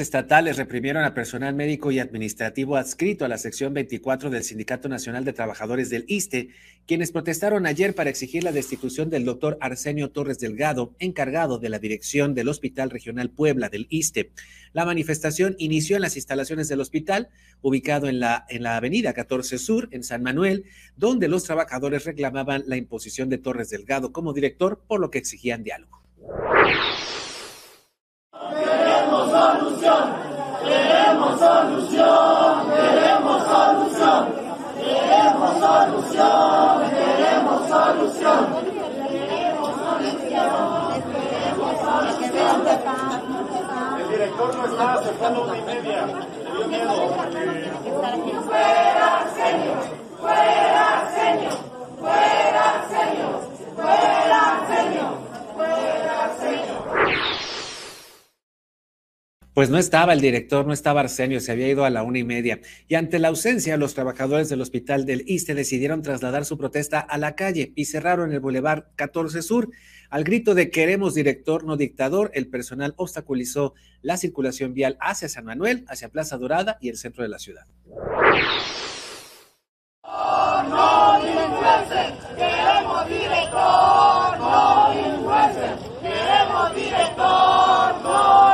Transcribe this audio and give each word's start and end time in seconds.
estatales 0.00 0.56
reprimieron 0.56 1.04
a 1.04 1.14
personal 1.14 1.54
médico 1.54 1.92
y 1.92 2.00
administrativo 2.00 2.76
adscrito 2.76 3.24
a 3.24 3.28
la 3.28 3.38
sección 3.38 3.72
24 3.72 4.30
del 4.30 4.42
Sindicato 4.42 4.88
Nacional 4.88 5.24
de 5.24 5.32
Trabajadores 5.32 5.90
del 5.90 6.04
ISTE, 6.08 6.48
quienes 6.86 7.12
protestaron 7.12 7.66
ayer 7.66 7.94
para 7.94 8.10
exigir 8.10 8.42
la 8.42 8.50
destitución 8.50 9.10
del 9.10 9.24
doctor 9.24 9.56
Arsenio 9.60 10.10
Torres 10.10 10.40
Delgado, 10.40 10.96
encargado 10.98 11.60
de 11.60 11.68
la 11.68 11.78
dirección 11.78 12.34
del 12.34 12.48
Hospital 12.48 12.90
Regional 12.90 13.30
Puebla 13.30 13.68
del 13.68 13.86
ISTE. 13.88 14.32
La 14.72 14.84
manifestación 14.84 15.54
inició 15.58 15.94
en 15.94 16.02
las 16.02 16.16
instalaciones 16.16 16.68
del 16.68 16.80
hospital, 16.80 17.28
ubicado 17.62 18.08
en 18.08 18.18
la, 18.18 18.44
en 18.48 18.64
la 18.64 18.76
avenida 18.76 19.12
14 19.12 19.56
Sur, 19.58 19.88
en 19.92 20.02
San 20.02 20.20
Manuel, 20.20 20.64
donde 20.96 21.28
los 21.28 21.44
trabajadores 21.44 22.04
reclamaban 22.04 22.64
la 22.66 22.76
imposición 22.76 23.28
de 23.28 23.38
Torres 23.38 23.70
Delgado 23.70 24.10
como 24.10 24.32
director, 24.32 24.82
por 24.88 24.98
lo 24.98 25.10
que 25.10 25.18
exigían 25.18 25.62
diálogo 25.62 26.02
solución, 29.86 30.10
queremos 30.64 31.38
solución, 31.38 32.66
queremos 32.68 33.42
solución, 33.44 34.26
queremos 34.80 35.52
solución, 35.60 36.82
queremos 36.90 37.68
solución. 37.68 38.46
El 43.98 44.08
director 44.08 44.56
no 44.56 44.64
está 44.66 44.94
aceptando 44.94 45.42
una 45.44 45.58
y 45.58 45.62
media. 45.62 46.06
Le 46.58 46.66
miedo. 46.66 47.05
Pues 59.56 59.70
no 59.70 59.78
estaba 59.78 60.12
el 60.12 60.20
director, 60.20 60.66
no 60.66 60.74
estaba 60.74 61.00
Arsenio, 61.00 61.40
se 61.40 61.50
había 61.50 61.66
ido 61.66 61.86
a 61.86 61.90
la 61.90 62.02
una 62.02 62.18
y 62.18 62.24
media. 62.24 62.60
Y 62.88 62.94
ante 62.94 63.18
la 63.18 63.28
ausencia, 63.28 63.78
los 63.78 63.94
trabajadores 63.94 64.50
del 64.50 64.60
hospital 64.60 65.06
del 65.06 65.24
ISTE 65.26 65.54
decidieron 65.54 66.02
trasladar 66.02 66.44
su 66.44 66.58
protesta 66.58 67.00
a 67.00 67.16
la 67.16 67.36
calle 67.36 67.72
y 67.74 67.86
cerraron 67.86 68.32
el 68.32 68.40
Boulevard 68.40 68.88
14 68.96 69.40
Sur. 69.40 69.70
Al 70.10 70.24
grito 70.24 70.54
de 70.54 70.68
queremos 70.68 71.14
director, 71.14 71.64
no 71.64 71.78
dictador, 71.78 72.30
el 72.34 72.48
personal 72.48 72.92
obstaculizó 72.98 73.72
la 74.02 74.18
circulación 74.18 74.74
vial 74.74 74.98
hacia 75.00 75.30
San 75.30 75.46
Manuel, 75.46 75.86
hacia 75.88 76.10
Plaza 76.10 76.36
Dorada 76.36 76.76
y 76.82 76.90
el 76.90 76.98
centro 76.98 77.22
de 77.22 77.30
la 77.30 77.38
ciudad. 77.38 77.64
no, 80.02 81.18
queremos 82.36 83.08
director, 83.08 84.38
no 84.38 84.92
queremos 86.02 86.74
director, 86.74 88.02
no 88.02 88.46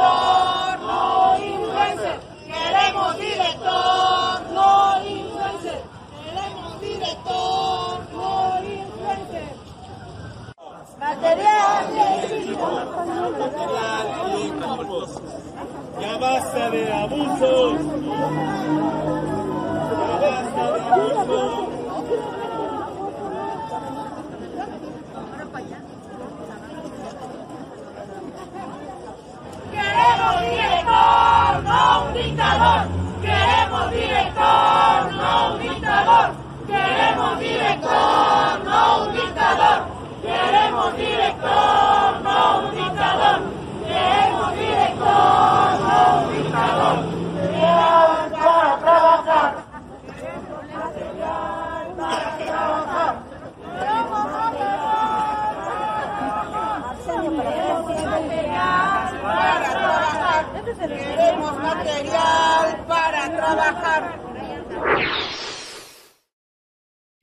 no 0.00 1.38
influencer. 1.38 2.20
Queremos 2.46 3.18
director, 3.18 4.40
no 4.50 4.98
influencer. 5.04 5.80
Queremos 6.12 6.80
director, 6.80 8.00
no 8.12 8.32
influencer. 8.64 9.54
Material 10.98 11.86
Ya 16.00 16.09
basta 16.20 16.70
de 16.70 16.92
abusos. 16.92 17.80
Ya 19.90 20.12
basta 20.22 20.72
de 20.72 20.80
abusos. 20.80 21.68
Queremos 29.72 30.40
director, 30.40 31.62
no 31.64 32.04
un 32.04 32.12
dictador. 32.14 32.82
Queremos 33.22 33.90
director, 33.90 35.12
no 35.16 35.54
un 35.54 35.58
dictador. 35.62 36.28
Queremos 36.66 37.38
director, 37.40 38.64
no 38.64 39.04
un 39.04 39.12
dictador. 39.14 39.78
Queremos 40.22 40.96
director, 40.96 42.22
no 42.22 42.58
un 42.60 42.70
dictador. 42.76 43.40
Queremos 43.86 44.52
director, 44.52 45.80
no 45.80 45.98
un 46.20 46.28
dictador. 46.36 46.96
Queremos 47.50 48.30
para 48.40 48.78
trabajar. 48.78 49.50
Queremos 50.16 50.66
para 51.96 52.28
trabajar. 52.44 53.14
Queremos 60.88 61.54
material 61.62 62.66
para 62.88 63.22
trabajar. 63.36 64.02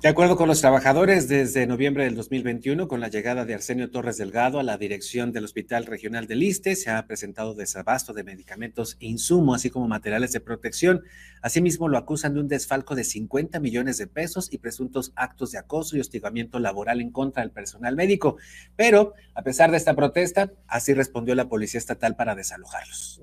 De 0.08 0.12
acuerdo 0.12 0.38
con 0.38 0.48
los 0.48 0.62
trabajadores, 0.62 1.28
desde 1.28 1.68
noviembre 1.68 2.06
del 2.06 2.16
2021, 2.16 2.88
con 2.88 3.02
la 3.02 3.10
llegada 3.10 3.44
de 3.44 3.56
Arsenio 3.56 3.92
Torres 3.92 4.16
Delgado 4.16 4.58
a 4.58 4.64
la 4.64 4.78
dirección 4.78 5.34
del 5.34 5.44
Hospital 5.44 5.86
Regional 5.86 6.28
del 6.28 6.40
Liste, 6.40 6.78
se 6.78 6.90
ha 6.90 7.06
presentado 7.06 7.56
desabasto 7.56 8.14
de 8.14 8.24
medicamentos 8.24 8.96
e 9.02 9.08
insumos, 9.08 9.58
así 9.58 9.70
como 9.70 9.90
materiales 9.90 10.32
de 10.32 10.40
protección. 10.40 11.04
Asimismo, 11.42 11.90
lo 11.90 11.98
acusan 11.98 12.36
de 12.36 12.40
un 12.40 12.48
desfalco 12.48 12.96
de 12.96 13.04
50 13.04 13.60
millones 13.60 13.98
de 13.98 14.08
pesos 14.08 14.48
y 14.50 14.60
presuntos 14.60 15.12
actos 15.18 15.52
de 15.52 15.58
acoso 15.58 15.98
y 15.98 16.00
hostigamiento 16.00 16.58
laboral 16.60 17.02
en 17.02 17.12
contra 17.12 17.44
del 17.44 17.52
personal 17.52 17.98
médico. 17.98 18.38
Pero, 18.78 19.14
a 19.36 19.42
pesar 19.42 19.72
de 19.72 19.78
esta 19.78 19.94
protesta, 19.94 20.54
así 20.70 20.94
respondió 20.94 21.36
la 21.36 21.50
Policía 21.50 21.80
Estatal 21.80 22.16
para 22.16 22.34
desalojarlos. 22.34 23.22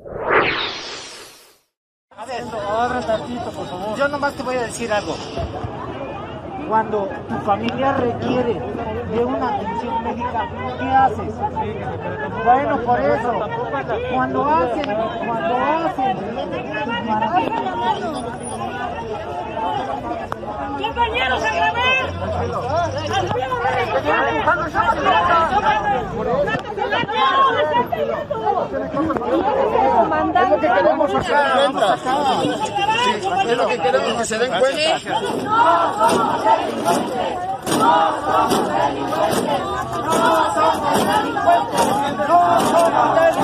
A 2.10 2.26
ver, 2.26 2.44
por 2.44 3.66
favor. 3.66 3.98
Yo 3.98 4.06
nomás 4.08 4.36
te 4.36 4.42
voy 4.42 4.56
a 4.56 4.64
decir 4.64 4.92
algo 4.92 5.16
cuando 6.68 7.08
tu 7.28 7.34
familia 7.44 7.92
requiere 7.94 8.60
de 9.12 9.24
una 9.24 9.48
atención 9.54 10.02
médica, 10.02 10.48
¿qué 10.78 10.90
haces? 10.90 11.34
Bueno, 12.44 12.78
por 12.78 13.00
eso, 13.00 13.48
cuando 14.12 14.44
hacen, 14.48 14.84
cuando 15.26 15.56
hacen 15.56 16.16
Compañeros, 20.84 21.42
a 21.42 21.54
grabar. 21.54 22.04
Es 27.94 28.08
lo 30.48 30.58
que 30.58 30.68
queremos 30.68 31.10
cuenta. 31.10 31.96
Es 33.46 33.56
lo 33.56 33.66
que 33.68 33.78
queremos 33.78 34.14
que 34.18 34.24
se 34.24 34.38
den 34.38 34.52
cuenta. 34.58 34.98
No 34.98 35.60
somos 35.94 36.44
delincuentes. 36.44 37.24
No 37.78 37.94
somos 38.24 38.68
delincuentes. 38.68 39.60
No 40.04 40.18
somos 40.54 40.98
delincuentes. 41.06 42.28
No 42.28 42.38
somos 42.60 43.14
delincuentes. 43.14 43.43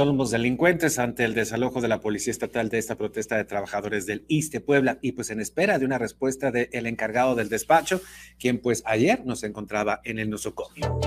Son 0.00 0.16
los 0.16 0.30
delincuentes 0.30 0.98
ante 0.98 1.24
el 1.24 1.34
desalojo 1.34 1.82
de 1.82 1.88
la 1.88 2.00
Policía 2.00 2.30
Estatal 2.30 2.70
de 2.70 2.78
esta 2.78 2.94
protesta 2.94 3.36
de 3.36 3.44
trabajadores 3.44 4.06
del 4.06 4.24
ISTE 4.28 4.62
Puebla 4.62 4.96
y 5.02 5.12
pues 5.12 5.28
en 5.28 5.40
espera 5.40 5.78
de 5.78 5.84
una 5.84 5.98
respuesta 5.98 6.50
del 6.50 6.86
encargado 6.86 7.34
del 7.34 7.50
despacho, 7.50 8.00
quien 8.38 8.62
pues 8.62 8.82
ayer 8.86 9.26
nos 9.26 9.42
encontraba 9.42 10.00
en 10.04 10.18
el 10.18 10.30
nosocomio. 10.30 10.98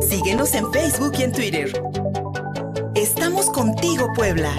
Síguenos 0.00 0.54
en 0.54 0.72
Facebook 0.72 1.12
y 1.18 1.22
en 1.24 1.32
Twitter. 1.32 1.82
Estamos 2.94 3.50
contigo, 3.50 4.08
Puebla. 4.16 4.54